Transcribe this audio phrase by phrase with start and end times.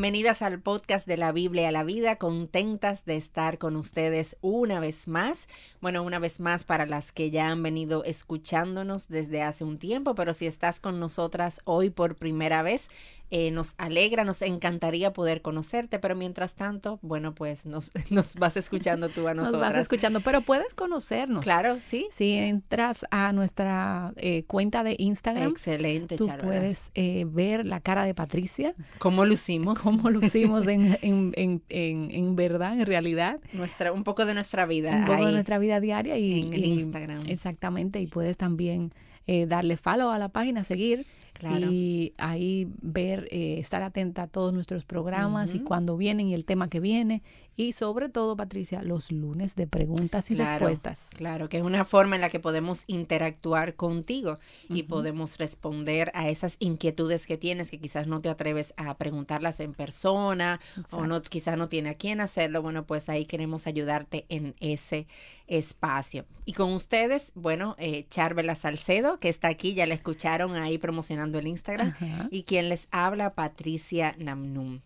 [0.00, 4.80] Bienvenidas al podcast de la Biblia a la vida, contentas de estar con ustedes una
[4.80, 5.46] vez más.
[5.82, 10.14] Bueno, una vez más para las que ya han venido escuchándonos desde hace un tiempo,
[10.14, 12.88] pero si estás con nosotras hoy por primera vez,
[13.32, 18.56] eh, nos alegra, nos encantaría poder conocerte, pero mientras tanto, bueno, pues nos, nos vas
[18.56, 19.60] escuchando tú a nosotras.
[19.60, 21.44] Nos vas escuchando, pero puedes conocernos.
[21.44, 22.08] Claro, sí.
[22.10, 28.04] Si entras a nuestra eh, cuenta de Instagram, excelente, tú puedes eh, ver la cara
[28.04, 28.74] de Patricia.
[28.98, 29.80] ¿Cómo lucimos?
[29.90, 33.40] ¿Cómo lucimos en, en, en, en, verdad, en realidad?
[33.52, 34.96] Nuestra, un poco de nuestra vida.
[34.96, 37.22] Un poco de nuestra vida diaria y en Instagram.
[37.26, 38.92] Exactamente, y puedes también
[39.26, 41.06] darle follow a la página, seguir
[41.48, 46.44] y ahí ver, eh, estar atenta a todos nuestros programas y cuando vienen y el
[46.44, 47.22] tema que viene.
[47.56, 51.10] Y sobre todo, Patricia, los lunes de preguntas y respuestas.
[51.14, 56.30] Claro, que es una forma en la que podemos interactuar contigo y podemos responder a
[56.30, 60.60] esas inquietudes que tienes que quizás no te atreves a preguntarlas en persona
[60.92, 62.62] o no quizás no tiene a quién hacerlo.
[62.62, 65.06] Bueno, pues ahí queremos ayudarte en ese
[65.46, 66.24] espacio.
[66.46, 71.38] Y con ustedes, bueno, eh, Charvela Salcedo, que está aquí, ya la escucharon ahí promocionando
[71.38, 71.94] el Instagram.
[72.30, 74.80] Y quien les habla, Patricia Namnum.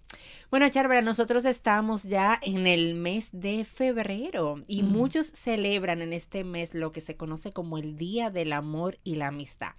[0.51, 6.45] Bueno, Charvera, nosotros estamos ya en el mes de febrero y muchos celebran en este
[6.45, 9.73] mes lo que se conoce como el Día del Amor y la Amistad.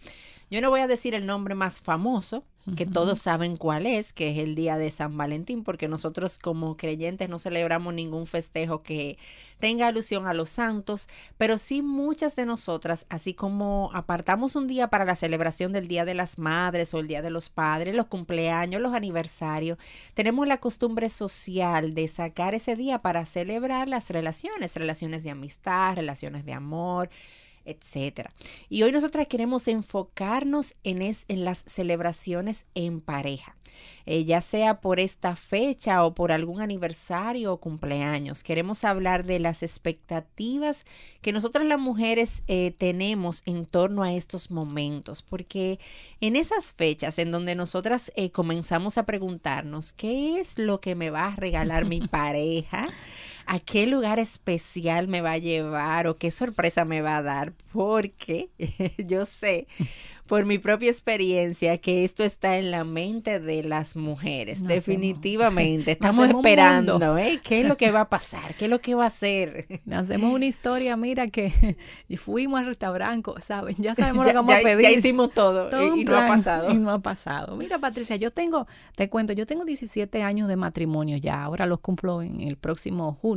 [0.51, 2.43] Yo no voy a decir el nombre más famoso,
[2.75, 6.75] que todos saben cuál es, que es el día de San Valentín, porque nosotros como
[6.77, 9.19] creyentes no celebramos ningún festejo que
[9.59, 14.87] tenga alusión a los santos, pero sí muchas de nosotras, así como apartamos un día
[14.87, 18.07] para la celebración del Día de las Madres o el Día de los Padres, los
[18.07, 19.77] cumpleaños, los aniversarios,
[20.15, 25.95] tenemos la costumbre social de sacar ese día para celebrar las relaciones, relaciones de amistad,
[25.95, 27.09] relaciones de amor,
[27.65, 28.31] etcétera.
[28.69, 33.55] Y hoy nosotras queremos enfocarnos en, en las celebraciones en pareja,
[34.05, 38.43] eh, ya sea por esta fecha o por algún aniversario o cumpleaños.
[38.43, 40.85] Queremos hablar de las expectativas
[41.21, 45.79] que nosotras las mujeres eh, tenemos en torno a estos momentos, porque
[46.21, 51.09] en esas fechas en donde nosotras eh, comenzamos a preguntarnos qué es lo que me
[51.09, 52.89] va a regalar mi pareja,
[53.47, 57.53] a qué lugar especial me va a llevar o qué sorpresa me va a dar,
[57.71, 58.49] porque
[58.97, 59.67] yo sé
[60.27, 64.63] por mi propia experiencia que esto está en la mente de las mujeres.
[64.63, 65.91] Definitivamente.
[65.91, 67.39] Estamos esperando, ¿eh?
[67.43, 68.55] ¿Qué es lo que va a pasar?
[68.55, 69.81] ¿Qué es lo que va a hacer?
[69.91, 71.77] Hacemos una historia, mira, que
[72.17, 73.75] fuimos al restaurante, ¿saben?
[73.77, 74.81] Ya sabemos lo que vamos a pedir.
[74.81, 76.71] Ya hicimos todo, y, no ha pasado.
[76.71, 77.55] Y no ha pasado.
[77.55, 81.43] Mira, Patricia, yo tengo, te cuento, yo tengo 17 años de matrimonio ya.
[81.43, 83.34] Ahora los cumplo en el próximo julio.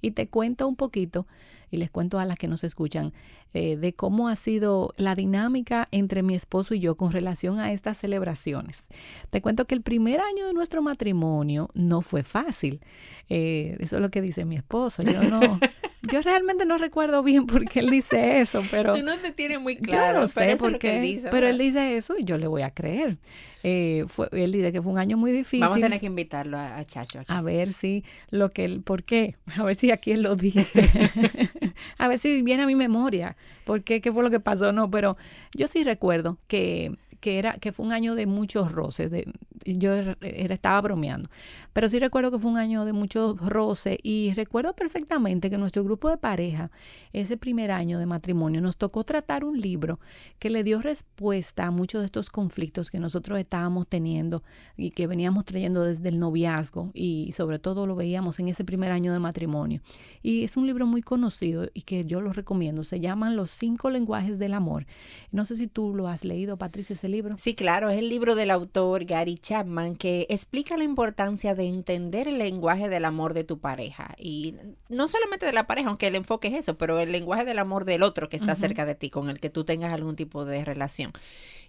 [0.00, 1.26] Y te cuento un poquito
[1.70, 3.12] y les cuento a las que nos escuchan
[3.54, 7.72] eh, de cómo ha sido la dinámica entre mi esposo y yo con relación a
[7.72, 8.84] estas celebraciones.
[9.30, 12.80] Te cuento que el primer año de nuestro matrimonio no fue fácil.
[13.28, 15.02] Eh, eso es lo que dice mi esposo.
[15.02, 15.40] Yo no,
[16.10, 19.60] yo realmente no recuerdo bien por qué él dice eso, pero tú no te tienes
[19.60, 20.14] muy claro.
[20.14, 22.70] Yo no sé por qué, dice, pero él dice eso y yo le voy a
[22.70, 23.18] creer.
[23.62, 25.60] Eh, fue, él dice que fue un año muy difícil.
[25.60, 27.22] Vamos a tener que invitarlo a, Chacho.
[27.26, 29.34] A ver si lo que él, ¿por qué?
[29.56, 30.88] A ver si aquí él lo dice.
[31.98, 33.36] a ver si viene a mi memoria.
[33.64, 34.00] ¿Por qué?
[34.00, 34.72] ¿Qué fue lo que pasó?
[34.72, 35.16] No, pero
[35.52, 39.10] yo sí recuerdo que que era que fue un año de muchos roces.
[39.10, 39.32] De,
[39.64, 41.28] yo era, estaba bromeando,
[41.72, 45.82] pero sí recuerdo que fue un año de muchos roces y recuerdo perfectamente que nuestro
[45.82, 46.70] grupo de pareja,
[47.12, 49.98] ese primer año de matrimonio, nos tocó tratar un libro
[50.38, 54.42] que le dio respuesta a muchos de estos conflictos que nosotros estábamos teniendo
[54.76, 58.92] y que veníamos trayendo desde el noviazgo y sobre todo lo veíamos en ese primer
[58.92, 59.80] año de matrimonio.
[60.22, 62.84] Y es un libro muy conocido y que yo lo recomiendo.
[62.84, 64.86] Se llaman Los cinco lenguajes del amor.
[65.32, 67.36] No sé si tú lo has leído, Patricia, ese libro.
[67.38, 72.28] Sí, claro, es el libro del autor Gary Chapman que explica la importancia de entender
[72.28, 74.14] el lenguaje del amor de tu pareja.
[74.18, 74.54] Y
[74.88, 77.84] no solamente de la pareja, aunque el enfoque es eso, pero el lenguaje del amor
[77.84, 80.64] del otro que está cerca de ti, con el que tú tengas algún tipo de
[80.64, 81.12] relación.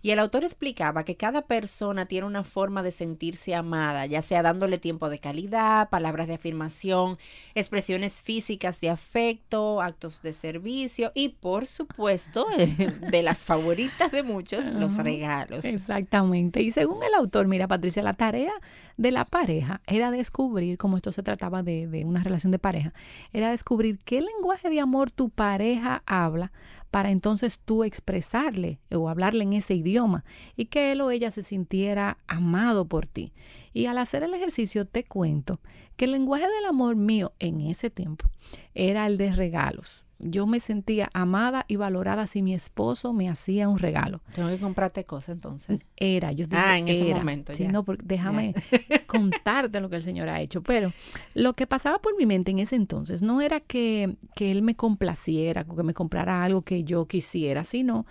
[0.01, 4.41] Y el autor explicaba que cada persona tiene una forma de sentirse amada, ya sea
[4.41, 7.17] dándole tiempo de calidad, palabras de afirmación,
[7.55, 12.45] expresiones físicas de afecto, actos de servicio y por supuesto,
[13.11, 15.26] de las favoritas de muchos, los regalos.
[15.65, 16.61] Exactamente.
[16.61, 18.53] Y según el autor, mira Patricia, la tarea
[18.97, 22.93] de la pareja era descubrir, como esto se trataba de, de una relación de pareja,
[23.33, 26.51] era descubrir qué lenguaje de amor tu pareja habla
[26.91, 30.23] para entonces tú expresarle o hablarle en ese idioma
[30.55, 33.33] y que él o ella se sintiera amado por ti.
[33.73, 35.59] Y al hacer el ejercicio te cuento
[35.95, 38.29] que el lenguaje del amor mío en ese tiempo
[38.73, 40.06] era el de regalos.
[40.19, 44.21] Yo me sentía amada y valorada si mi esposo me hacía un regalo.
[44.33, 45.79] Tengo que comprarte cosas entonces.
[45.95, 47.17] Era, yo dije, Ah, en ese era.
[47.19, 47.71] momento, Sí, ya.
[47.71, 48.53] no, porque déjame
[49.07, 50.61] contarte lo que el Señor ha hecho.
[50.63, 50.91] Pero
[51.33, 54.75] lo que pasaba por mi mente en ese entonces no era que, que Él me
[54.75, 58.05] complaciera, que me comprara algo que yo quisiera, sino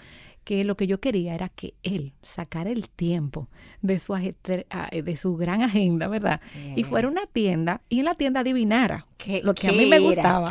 [0.46, 3.48] que lo que yo quería era que Él sacara el tiempo
[3.82, 4.22] de su, ah,
[4.92, 6.40] de su gran agenda, ¿verdad?
[6.54, 6.86] Y Bien.
[6.86, 9.98] fuera a una tienda y en la tienda adivinara ¿Qué- lo que a mí me
[9.98, 10.48] gustaba.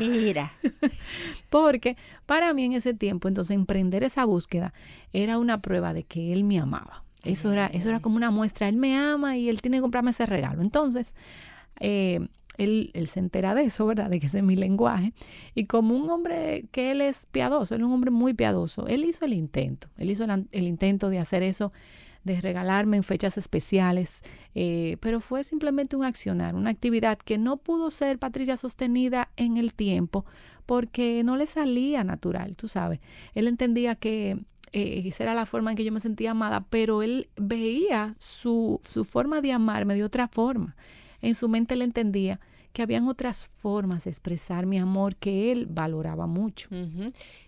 [1.50, 1.96] Porque
[2.26, 4.74] para mí en ese tiempo, entonces, emprender esa búsqueda
[5.14, 7.04] era una prueba de que él me amaba.
[7.24, 8.68] Eso era, eso era como una muestra.
[8.68, 10.62] Él me ama y él tiene que comprarme ese regalo.
[10.62, 11.16] Entonces,
[11.80, 14.10] eh, él, se entera de eso, ¿verdad?
[14.10, 15.14] De que ese es mi lenguaje.
[15.54, 19.06] Y como un hombre que él es piadoso, él es un hombre muy piadoso, él
[19.06, 19.88] hizo el intento.
[19.98, 21.72] Él hizo el intento de hacer eso,
[22.24, 24.24] de regalarme en fechas especiales,
[24.56, 29.58] eh, pero fue simplemente un accionar, una actividad que no pudo ser, Patricia, sostenida en
[29.58, 30.26] el tiempo
[30.66, 33.00] porque no le salía natural, tú sabes.
[33.36, 34.40] Él entendía que
[34.72, 38.80] eh, esa era la forma en que yo me sentía amada, pero él veía su,
[38.84, 40.76] su forma de amarme de otra forma.
[41.22, 42.40] En su mente él entendía
[42.76, 46.68] que habían otras formas de expresar mi amor que él valoraba mucho.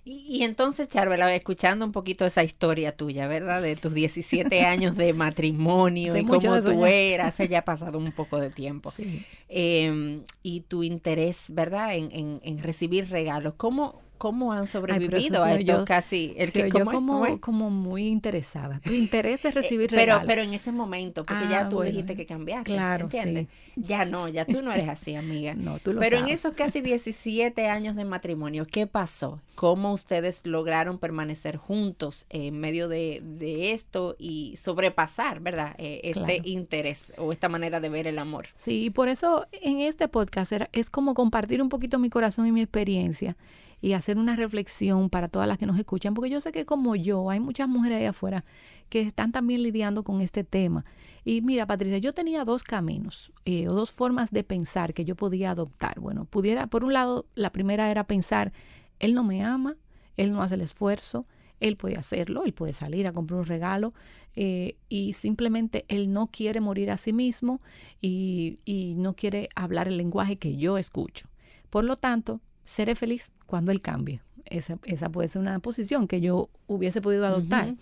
[0.06, 3.62] Y, y entonces, Charvela, escuchando un poquito esa historia tuya, ¿verdad?
[3.62, 8.40] De tus 17 años de matrimonio y cómo tú eras, ya ha pasado un poco
[8.40, 8.90] de tiempo.
[8.90, 9.26] Sí.
[9.50, 11.94] Eh, y tu interés, ¿verdad?
[11.96, 13.56] En, en, en recibir regalos.
[13.58, 16.34] ¿Cómo, cómo han sobrevivido a se esto oyó- casi?
[16.38, 16.96] El que, oyó ¿cómo es?
[16.96, 17.40] como, ¿Cómo es?
[17.40, 18.80] como muy interesada.
[18.84, 21.92] Tu interés de recibir Eh, pero, pero en ese momento, porque Ah, ya tú bueno,
[21.92, 23.48] dijiste que cambiaste, claro, ¿entiendes?
[23.76, 25.54] Ya no, ya tú no eres así, amiga.
[25.58, 26.40] No, tú lo Pero en sabes.
[26.40, 29.40] esos casi 17 años de matrimonio, ¿qué pasó?
[29.56, 35.76] ¿Cómo ustedes lograron permanecer juntos en medio de, de esto y sobrepasar, ¿verdad?
[35.78, 36.42] Eh, este Claro.
[36.50, 38.48] interés o esta manera de ver el amor.
[38.54, 42.46] Sí, y por eso en este podcast era- es como compartir un poquito mi corazón
[42.48, 43.36] y mi experiencia
[43.82, 46.96] y hacer una reflexión para todas las que nos escuchan, porque yo sé que como
[46.96, 48.44] yo, hay muchas mujeres ahí afuera
[48.90, 50.86] que están también lidiando con este tema.
[51.24, 55.16] Y mira, Patricia, yo tenía dos caminos eh, o dos formas de pensar que yo
[55.16, 56.00] podía adoptar.
[56.00, 58.52] Bueno, pudiera, por un lado, la primera era pensar,
[59.00, 59.76] él no me ama,
[60.16, 61.28] él no hace el esfuerzo,
[61.60, 63.94] él puede hacerlo, él puede salir a comprar un regalo
[64.36, 67.62] eh, y simplemente él no quiere morir a sí mismo
[68.00, 71.28] y, y no quiere hablar el lenguaje que yo escucho.
[71.70, 74.22] Por lo tanto, seré feliz cuando él cambie.
[74.46, 77.76] Esa, esa puede ser una posición que yo hubiese podido adoptar.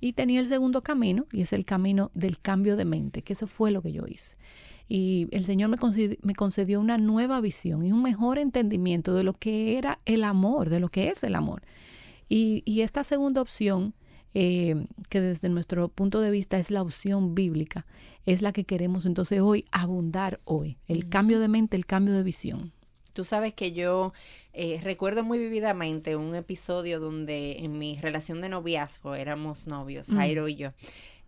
[0.00, 3.46] Y tenía el segundo camino, y es el camino del cambio de mente, que eso
[3.46, 4.36] fue lo que yo hice.
[4.88, 9.22] Y el Señor me concedi- me concedió una nueva visión y un mejor entendimiento de
[9.22, 11.62] lo que era el amor, de lo que es el amor.
[12.28, 13.94] Y, y esta segunda opción,
[14.34, 17.86] eh, que desde nuestro punto de vista es la opción bíblica,
[18.26, 20.78] es la que queremos entonces hoy abundar hoy.
[20.88, 22.72] El cambio de mente, el cambio de visión.
[23.20, 24.14] Tú sabes que yo
[24.54, 30.16] eh, recuerdo muy vividamente un episodio donde en mi relación de noviazgo éramos novios, Mm.
[30.16, 30.72] Jairo y yo.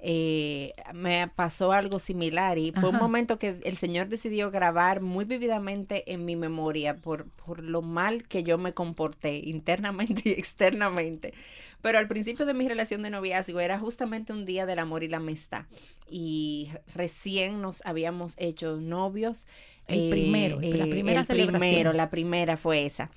[0.04, 5.24] Eh, me pasó algo similar y fue un momento que el Señor decidió grabar muy
[5.24, 11.34] vividamente en mi memoria por, por lo mal que yo me comporté internamente y externamente.
[11.82, 15.08] Pero al principio de mi relación de noviazgo era justamente un día del amor y
[15.08, 15.66] la amistad
[16.10, 19.46] y recién nos habíamos hecho novios.
[19.86, 21.60] El primero, la primera el celebración.
[21.60, 23.10] primero, la primera fue esa.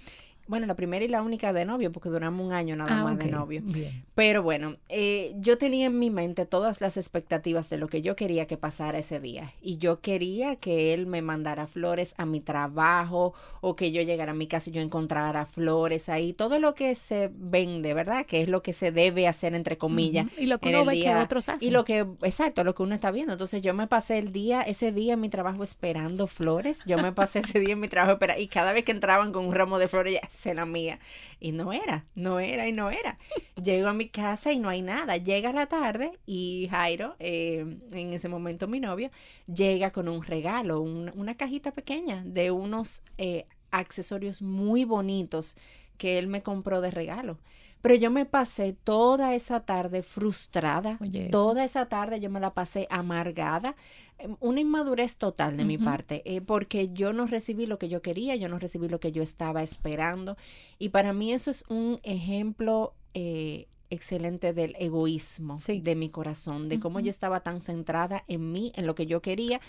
[0.48, 3.18] Bueno, la primera y la única de novio, porque duramos un año nada Ah, más
[3.18, 3.62] de novio.
[3.64, 4.06] bien.
[4.14, 8.16] Pero bueno, eh, yo tenía en mi mente todas las expectativas de lo que yo
[8.16, 9.54] quería que pasara ese día.
[9.62, 14.32] Y yo quería que él me mandara flores a mi trabajo o que yo llegara
[14.32, 16.34] a mi casa y yo encontrara flores ahí.
[16.34, 18.26] Todo lo que se vende, ¿verdad?
[18.26, 20.28] Que es lo que se debe hacer, entre comillas.
[20.38, 21.68] Y lo que uno ve que otros hacen.
[21.68, 23.34] Y lo que, exacto, lo que uno está viendo.
[23.34, 26.82] Entonces yo me pasé el día, ese día en mi trabajo esperando flores.
[26.86, 28.42] Yo me pasé ese día en mi trabajo esperando.
[28.42, 31.00] Y cada vez que entraban con un ramo de flores, ya, es la mía.
[31.40, 33.18] Y no era, no era y no era.
[33.62, 35.18] Llego a mi casa y no hay nada.
[35.18, 39.12] Llega la tarde y Jairo, eh, en ese momento mi novio,
[39.54, 45.58] llega con un regalo, un- una cajita pequeña de unos eh, accesorios muy bonitos
[45.98, 47.38] que él me compró de regalo.
[47.82, 50.98] Pero yo me pasé toda esa tarde frustrada.
[51.02, 53.76] Oye, toda esa tarde yo me la pasé amargada.
[54.18, 58.02] Em, Una inmadurez total de mi parte, eh, porque yo no recibí lo que yo
[58.02, 60.36] quería, yo no recibí lo que yo estaba esperando.
[60.80, 65.80] Y para mí eso es un ejemplo eh, excelente del egoísmo Sí.
[65.80, 69.22] de mi corazón, de cómo yo estaba tan centrada en mí, en lo que yo
[69.22, 69.62] quería.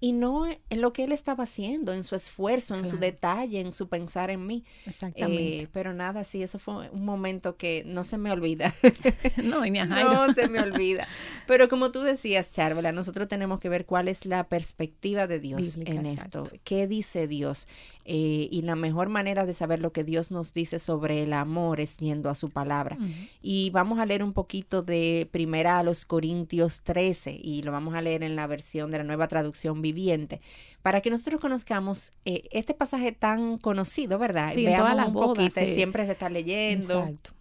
[0.00, 3.74] Y no en lo que él estaba haciendo, en su esfuerzo, en su detalle, en
[3.74, 4.64] su pensar en mí.
[4.86, 5.58] Exactamente.
[5.60, 8.74] Eh, pero nada, sí, eso fue un momento que no se me olvida.
[9.44, 11.06] no, ni No se me olvida.
[11.46, 15.76] Pero como tú decías, Charvela, nosotros tenemos que ver cuál es la perspectiva de Dios
[15.76, 16.44] en esto.
[16.64, 17.68] ¿Qué dice Dios?
[18.06, 21.78] Eh, y la mejor manera de saber lo que Dios nos dice sobre el amor
[21.78, 22.96] es yendo a su palabra.
[23.42, 27.94] Y vamos a leer un poquito de primera a los Corintios 13 y lo vamos
[27.94, 30.40] a leer en la versión de la nueva traducción viviente
[30.82, 34.52] para que nosotros conozcamos eh, este pasaje tan conocido, ¿verdad?
[34.54, 37.00] Sí, Veamos un poquito, siempre se está leyendo.
[37.00, 37.32] Exacto.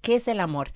[0.00, 0.72] ¿Qué es el amor?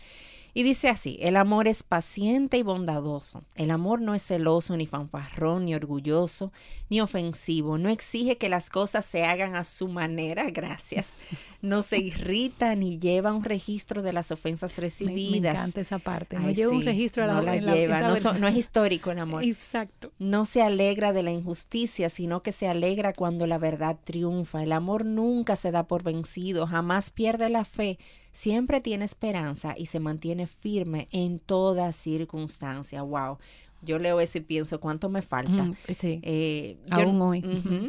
[0.57, 3.43] Y dice así, el amor es paciente y bondadoso.
[3.57, 6.53] El amor no es celoso, ni fanfarrón, ni orgulloso,
[6.89, 7.77] ni ofensivo.
[7.77, 11.19] No exige que las cosas se hagan a su manera, gracias.
[11.61, 15.55] No se irrita ni lleva un registro de las ofensas recibidas.
[15.55, 16.39] Me, encanta esa parte.
[16.39, 18.01] No lleva un registro no la, lleva.
[18.01, 19.43] no, es histórico el amor.
[19.43, 20.13] Exacto.
[20.21, 24.63] No se alegra de la injusticia, sino que se alegra cuando la verdad triunfa.
[24.63, 27.99] El amor nunca se da por vencido, jamás pierde la fe
[28.35, 33.01] siempre tiene esperanza y se mantiene firme en toda circunstancia.
[33.01, 33.39] Wow.
[33.81, 35.73] Yo leo eso y pienso, ¿cuánto me falta?
[35.95, 37.43] sí, eh, aún hoy.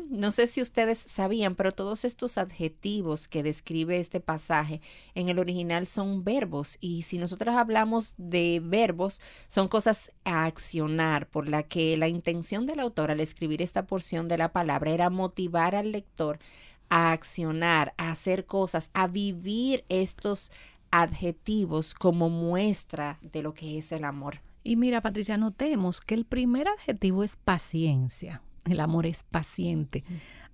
[0.10, 4.82] No sé si ustedes sabían, pero todos estos adjetivos que describe este pasaje
[5.14, 6.78] en el original son verbos.
[6.82, 12.66] Y si nosotros hablamos de verbos, son cosas a accionar, por la que la intención
[12.66, 16.40] del autor al escribir esta porción de la palabra era motivar al lector
[16.90, 20.52] a accionar, a hacer cosas, a vivir estos
[20.92, 24.42] adjetivos como muestra de lo que es el amor.
[24.64, 28.42] Y mira, Patricia, notemos que el primer adjetivo es paciencia.
[28.66, 30.04] El amor es paciente.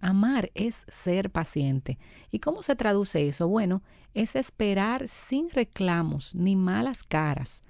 [0.01, 1.97] Amar es ser paciente.
[2.29, 3.47] ¿Y cómo se traduce eso?
[3.47, 3.83] Bueno,
[4.13, 7.63] es esperar sin reclamos ni malas caras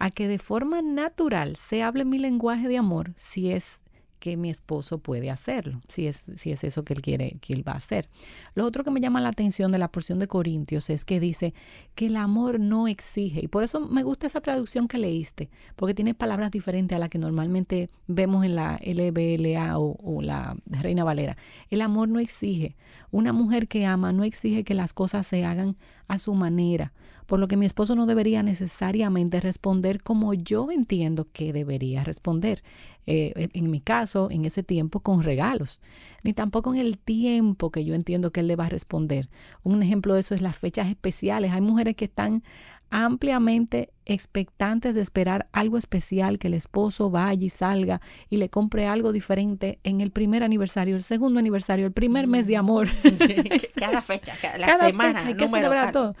[0.00, 3.79] a que de forma natural se hable mi lenguaje de amor si es
[4.20, 7.66] que mi esposo puede hacerlo, si es, si es eso que él quiere, que él
[7.66, 8.08] va a hacer.
[8.54, 11.54] Lo otro que me llama la atención de la porción de Corintios es que dice
[11.94, 15.94] que el amor no exige, y por eso me gusta esa traducción que leíste, porque
[15.94, 21.02] tiene palabras diferentes a las que normalmente vemos en la LBLA o, o la Reina
[21.02, 21.36] Valera.
[21.70, 22.76] El amor no exige.
[23.10, 25.76] Una mujer que ama no exige que las cosas se hagan
[26.08, 26.92] a su manera,
[27.30, 32.64] por lo que mi esposo no debería necesariamente responder como yo entiendo que debería responder.
[33.06, 35.80] Eh, en mi caso, en ese tiempo, con regalos,
[36.24, 39.28] ni tampoco en el tiempo que yo entiendo que él le va a responder.
[39.62, 41.52] Un ejemplo de eso es las fechas especiales.
[41.52, 42.42] Hay mujeres que están
[42.90, 48.88] ampliamente expectantes de esperar algo especial, que el esposo vaya y salga y le compre
[48.88, 52.88] algo diferente en el primer aniversario, el segundo aniversario, el primer mes de amor.
[53.76, 56.16] cada fecha, la semana, hay que celebrar todo.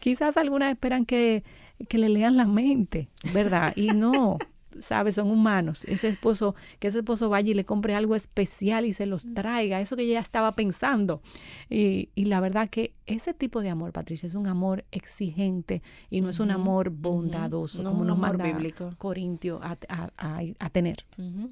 [0.00, 1.44] Quizás algunas esperan que,
[1.88, 3.72] que le lean la mente, ¿verdad?
[3.76, 4.38] Y no,
[4.80, 5.14] ¿sabes?
[5.14, 5.84] Son humanos.
[5.84, 9.80] Ese esposo, que ese esposo vaya y le compre algo especial y se los traiga,
[9.80, 11.22] eso que ella estaba pensando.
[11.68, 16.20] Y, y la verdad que ese tipo de amor, Patricia, es un amor exigente y
[16.20, 18.94] no es un amor bondadoso, como nos manda bíblico.
[18.98, 19.76] Corintio a,
[20.18, 21.04] a, tener.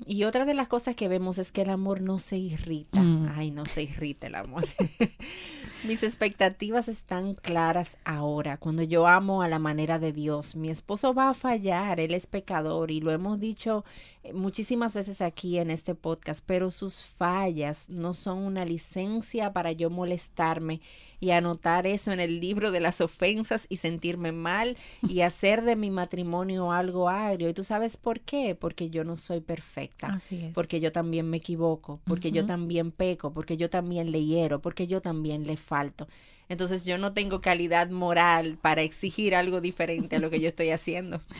[0.07, 3.01] Y otra de las cosas que vemos es que el amor no se irrita.
[3.01, 3.33] Mm.
[3.35, 4.65] Ay, no se irrita el amor.
[5.85, 8.57] Mis expectativas están claras ahora.
[8.57, 12.27] Cuando yo amo a la manera de Dios, mi esposo va a fallar, él es
[12.27, 13.85] pecador y lo hemos dicho
[14.23, 19.73] eh, muchísimas veces aquí en este podcast, pero sus fallas no son una licencia para
[19.73, 20.81] yo molestarme
[21.21, 25.77] y anotar eso en el libro de las ofensas y sentirme mal y hacer de
[25.77, 27.49] mi matrimonio algo agrio.
[27.49, 28.55] ¿Y tú sabes por qué?
[28.55, 30.09] Porque yo no soy perfecta.
[30.09, 30.55] Así es.
[30.55, 34.87] Porque yo también me equivoco, porque yo también peco, porque yo también le hiero, porque
[34.87, 36.09] yo también le falto.
[36.49, 40.71] Entonces yo no tengo calidad moral para exigir algo diferente a lo que yo estoy
[40.71, 41.21] haciendo.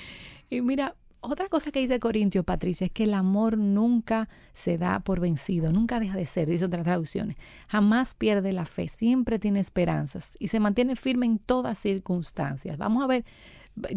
[0.50, 5.00] Y mira, otra cosa que dice Corintio, Patricia, es que el amor nunca se da
[5.00, 7.37] por vencido, nunca deja de ser, dice otras traducciones.
[7.68, 12.78] Jamás pierde la fe, siempre tiene esperanzas y se mantiene firme en todas circunstancias.
[12.78, 13.25] Vamos a ver,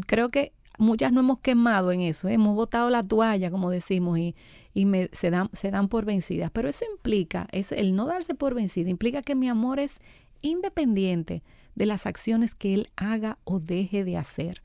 [0.07, 2.33] creo que muchas no hemos quemado en eso, ¿eh?
[2.33, 4.35] hemos botado la toalla, como decimos, y,
[4.73, 6.49] y se, dan, se dan por vencidas.
[6.51, 9.99] Pero eso implica, es el no darse por vencida, implica que mi amor es
[10.41, 11.43] independiente
[11.75, 14.61] de las acciones que él haga o deje de hacer.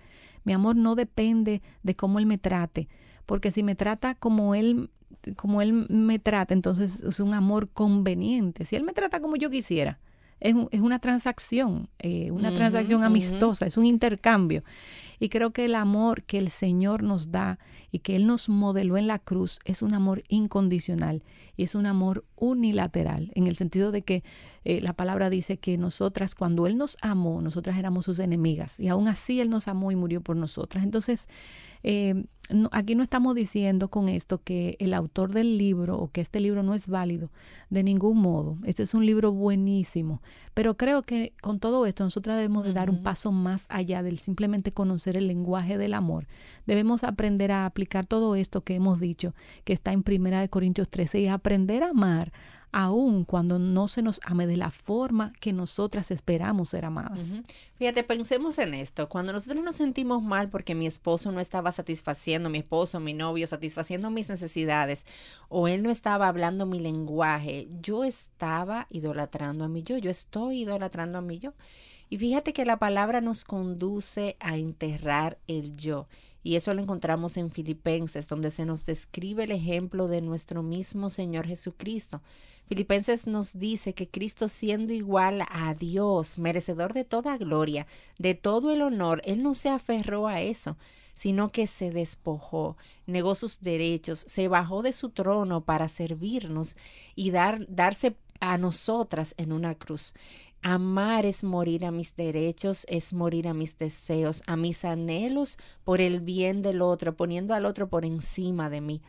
[0.47, 2.89] Mi amor no depende de cómo Él me trate,
[3.27, 4.91] porque si me trata como Él,
[5.35, 8.65] como él me trata, entonces es un amor conveniente.
[8.65, 9.99] Si Él me trata como yo quisiera,
[10.39, 14.63] es, es una transacción, eh, una transacción amistosa, es un intercambio.
[15.19, 17.59] Y creo que el amor que el Señor nos da
[17.91, 21.25] y que Él nos modeló en la cruz es un amor incondicional
[21.57, 24.23] y es un amor unilateral, en el sentido de que
[24.65, 28.89] eh, la palabra dice que nosotras, cuando Él nos amó, nosotras éramos sus enemigas y
[28.89, 30.83] aún así Él nos amó y murió por nosotras.
[30.83, 31.29] Entonces,
[31.85, 32.25] eh,
[32.73, 36.65] aquí no estamos diciendo con esto que el autor del libro o que este libro
[36.65, 37.31] no es válido
[37.71, 38.59] de ningún modo.
[38.65, 40.21] Este es un libro buenísimo,
[40.53, 44.19] pero creo que con todo esto nosotros debemos de dar un paso más allá del
[44.19, 46.27] simplemente conocer el lenguaje del amor.
[46.67, 49.35] Debemos aprender a aplicar todo esto que hemos dicho,
[49.65, 52.33] que está en Primera de Corintios 13 y aprender a amar
[52.73, 57.43] aun cuando no se nos ame de la forma que nosotras esperamos ser amadas.
[57.77, 59.09] Fíjate, pensemos en esto.
[59.09, 63.47] Cuando nosotros nos sentimos mal porque mi esposo no estaba satisfaciendo, mi esposo, mi novio,
[63.47, 65.07] satisfaciendo mis necesidades,
[65.49, 70.63] o él no estaba hablando mi lenguaje, yo estaba idolatrando a mi yo, yo estoy
[70.63, 71.55] idolatrando a mi yo.
[72.09, 76.07] Y fíjate que la palabra nos conduce a enterrar el yo.
[76.47, 81.11] Y eso lo encontramos en Filipenses, donde se nos describe el ejemplo de nuestro mismo
[81.11, 82.23] Señor Jesucristo.
[82.69, 88.71] Filipenses nos dice que Cristo siendo igual a Dios, merecedor de toda gloria, de todo
[88.71, 90.77] el honor, Él no se aferró a eso,
[91.15, 96.77] sino que se despojó, negó sus derechos, se bajó de su trono para servirnos
[97.17, 100.15] y dar, darse a nosotras en una cruz.
[100.63, 106.01] Amar es morir a mis derechos, es morir a mis deseos, a mis anhelos por
[106.01, 109.03] el bien del otro, poniendo al otro por encima de mí.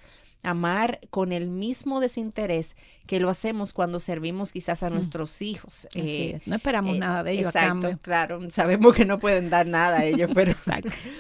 [0.43, 2.75] Amar con el mismo desinterés
[3.07, 4.93] que lo hacemos cuando servimos quizás a mm.
[4.93, 5.87] nuestros hijos.
[5.95, 9.97] Eh, no esperamos eh, nada de ellos exacto, Claro, sabemos que no pueden dar nada
[9.97, 10.53] a ellos, pero...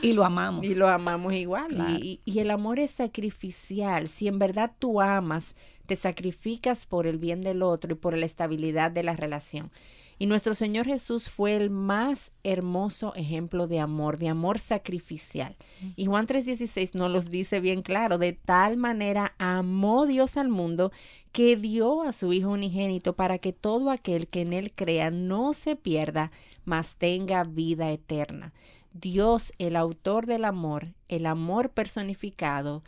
[0.01, 0.63] Y lo amamos.
[0.63, 1.99] Y lo amamos igual.
[1.99, 4.07] Y, y el amor es sacrificial.
[4.07, 5.55] Si en verdad tú amas,
[5.87, 9.71] te sacrificas por el bien del otro y por la estabilidad de la relación.
[10.19, 15.55] Y nuestro Señor Jesús fue el más hermoso ejemplo de amor, de amor sacrificial.
[15.95, 20.91] Y Juan 3:16 nos los dice bien claro, de tal manera amó Dios al mundo
[21.31, 25.53] que dio a su Hijo unigénito para que todo aquel que en él crea no
[25.53, 26.31] se pierda,
[26.65, 28.53] mas tenga vida eterna.
[28.93, 32.83] Dios, el autor del amor, el amor personificado,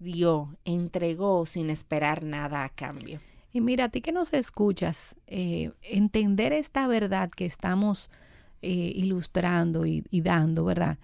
[0.00, 3.20] dio, entregó sin esperar nada a cambio.
[3.52, 8.08] Y mira, a ti que nos escuchas, eh, entender esta verdad que estamos
[8.62, 10.98] eh, ilustrando y, dando, ¿verdad?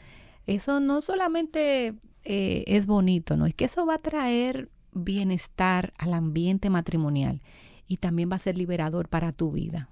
[0.47, 3.45] Eso no solamente eh, es bonito, ¿no?
[3.45, 7.43] Es que eso va a traer bienestar al ambiente matrimonial
[7.87, 9.91] y también va a ser liberador para tu vida.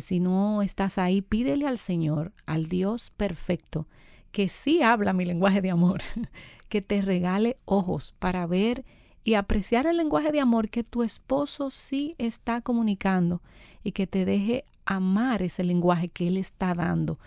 [0.00, 3.88] si no estás ahí, pídele al Señor, al Dios perfecto,
[4.30, 6.02] que sí habla mi lenguaje de amor,
[6.68, 8.84] que te regale ojos para ver
[9.24, 13.40] y apreciar el lenguaje de amor que tu esposo sí está comunicando
[13.84, 17.18] y que te deje amar ese lenguaje que él está dando.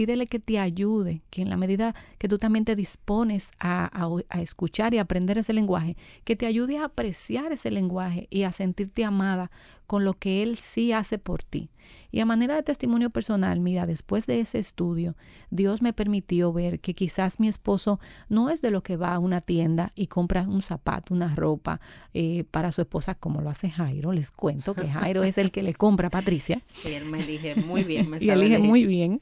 [0.00, 3.90] Pídele que te ayude, que en la medida que tú también te dispones a,
[4.30, 8.52] a, escuchar y aprender ese lenguaje, que te ayude a apreciar ese lenguaje y a
[8.52, 9.50] sentirte amada
[9.86, 11.68] con lo que Él sí hace por ti.
[12.10, 15.16] Y a manera de testimonio personal, mira, después de ese estudio,
[15.50, 19.18] Dios me permitió ver que quizás mi esposo no es de lo que va a
[19.18, 21.78] una tienda y compra un zapato, una ropa
[22.14, 24.12] eh, para su esposa, como lo hace Jairo.
[24.12, 26.62] Les cuento que Jairo es el que le compra a Patricia.
[26.68, 28.08] Sí, él me elige muy bien.
[28.08, 29.20] Me y elige muy bien.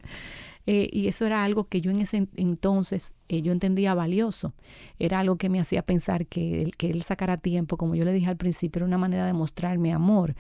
[0.71, 4.53] Eh, y eso era algo que yo en ese entonces eh, yo entendía valioso.
[4.99, 8.27] Era algo que me hacía pensar que que él sacara tiempo, como yo le dije
[8.27, 10.35] al principio, era una manera de mostrarme amor.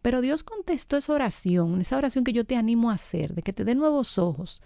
[0.00, 3.52] Pero Dios contestó esa oración, esa oración que yo te animo a hacer, de que
[3.52, 4.62] te dé nuevos ojos.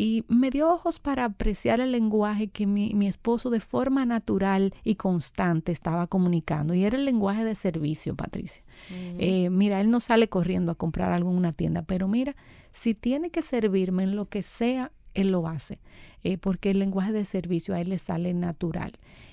[0.00, 4.72] Y me dio ojos para apreciar el lenguaje que mi, mi, esposo de forma natural
[4.84, 6.72] y constante estaba comunicando.
[6.72, 8.62] Y era el lenguaje de servicio, Patricia.
[8.92, 12.36] Eh, mira, él no sale corriendo a comprar algo en una tienda, pero mira,
[12.70, 15.80] si tiene que servirme en lo que sea, Él lo hace,
[16.22, 18.92] eh, porque el lenguaje de servicio a Él le sale natural.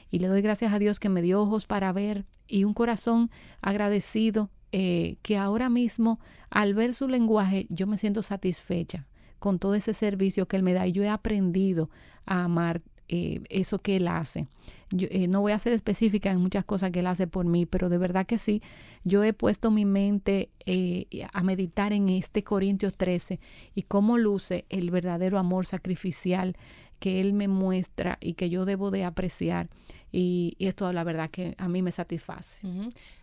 [0.09, 3.29] Y le doy gracias a Dios que me dio ojos para ver y un corazón
[3.61, 9.05] agradecido eh, que ahora mismo al ver su lenguaje yo me siento satisfecha
[9.39, 11.89] con todo ese servicio que Él me da y yo he aprendido
[12.25, 14.47] a amar eh, eso que Él hace.
[14.89, 17.67] Yo, eh, no voy a ser específica en muchas cosas que Él hace por mí,
[17.67, 18.63] pero de verdad que sí,
[19.03, 23.39] yo he puesto mi mente eh, a meditar en este Corintios 13
[23.75, 26.55] y cómo luce el verdadero amor sacrificial
[26.99, 29.69] que Él me muestra y que yo debo de apreciar.
[30.11, 32.65] Y, esto la verdad que a mí me satisface.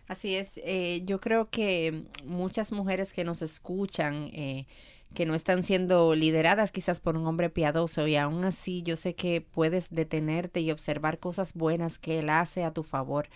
[0.07, 0.61] Así es,
[1.05, 4.29] yo creo que muchas mujeres que nos escuchan,
[5.13, 9.15] que no están siendo lideradas quizás por un hombre piadoso y aún así yo sé
[9.15, 13.29] que puedes detenerte y observar cosas buenas que él hace a tu favor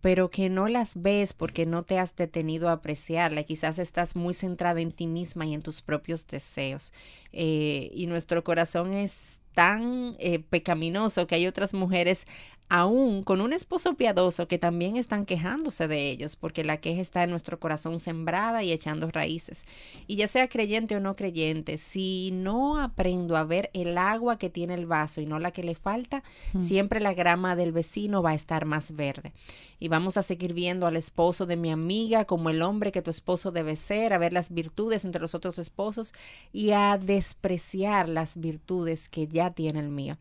[0.00, 3.42] pero que no las ves porque no te has detenido a apreciarla.
[3.42, 6.92] Quizás estás muy centrada en ti misma y en tus propios deseos.
[7.32, 12.26] Eh, y nuestro corazón es tan eh, pecaminoso que hay otras mujeres
[12.68, 17.22] aún con un esposo piadoso que también están quejándose de ellos, porque la queja está
[17.22, 19.64] en nuestro corazón sembrada y echando raíces.
[20.06, 24.50] Y ya sea creyente o no creyente, si no aprendo a ver el agua que
[24.50, 26.22] tiene el vaso y no la que le falta,
[26.58, 29.32] siempre la grama del vecino va a estar más verde.
[29.78, 33.10] Y vamos a seguir viendo al esposo de mi amiga como el hombre que tu
[33.10, 36.14] esposo debe ser, a ver las virtudes entre los otros esposos
[36.52, 40.16] y a despreciar las virtudes que ya tiene el mío.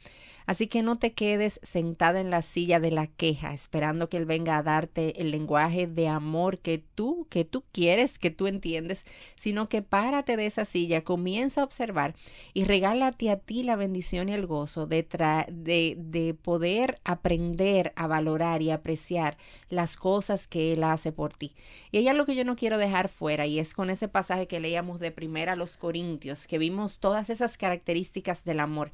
[0.45, 4.25] Así que no te quedes sentada en la silla de la queja esperando que él
[4.25, 9.05] venga a darte el lenguaje de amor que tú, que tú quieres, que tú entiendes,
[9.35, 12.15] sino que párate de esa silla, comienza a observar
[12.53, 15.05] y regálate a ti la bendición y el gozo de,
[15.51, 19.37] de, de poder aprender a valorar y apreciar
[19.69, 21.53] las cosas que él hace por ti.
[21.91, 24.59] Y ella lo que yo no quiero dejar fuera y es con ese pasaje que
[24.59, 28.91] leíamos de primera a los Corintios, que vimos todas esas características del amor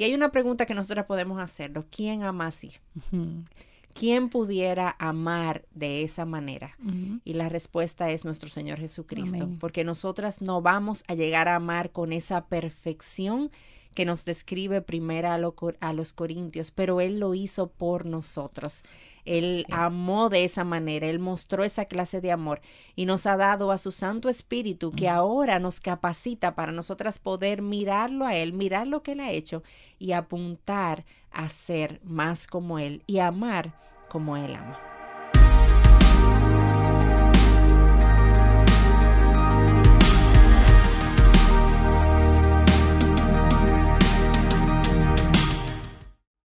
[0.00, 1.84] y hay una pregunta que nosotros podemos hacerlo.
[1.94, 2.72] ¿Quién ama así?
[3.92, 6.74] ¿Quién pudiera amar de esa manera?
[7.22, 11.92] Y la respuesta es nuestro Señor Jesucristo, porque nosotras no vamos a llegar a amar
[11.92, 13.50] con esa perfección
[13.94, 18.84] que nos describe primero a, los Corintios, pero Él lo hizo por nosotros.
[19.24, 22.60] Él amó de esa manera, Él mostró esa clase de amor
[22.96, 27.62] y nos ha dado a su Santo Espíritu que ahora nos capacita para nosotras poder
[27.62, 29.62] mirarlo a Él, mirar lo que Él ha hecho
[29.98, 33.74] y apuntar a ser más como Él y amar
[34.08, 34.89] como Él ama.